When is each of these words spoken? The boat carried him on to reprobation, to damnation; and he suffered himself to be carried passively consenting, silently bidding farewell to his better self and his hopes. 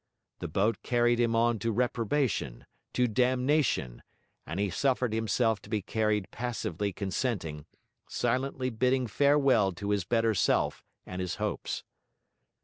The 0.39 0.47
boat 0.47 0.81
carried 0.81 1.19
him 1.19 1.35
on 1.35 1.59
to 1.59 1.71
reprobation, 1.71 2.65
to 2.93 3.05
damnation; 3.07 4.01
and 4.47 4.59
he 4.59 4.71
suffered 4.71 5.13
himself 5.13 5.61
to 5.61 5.69
be 5.69 5.83
carried 5.83 6.31
passively 6.31 6.91
consenting, 6.91 7.67
silently 8.09 8.71
bidding 8.71 9.05
farewell 9.05 9.73
to 9.73 9.91
his 9.91 10.03
better 10.03 10.33
self 10.33 10.83
and 11.05 11.21
his 11.21 11.35
hopes. 11.35 11.83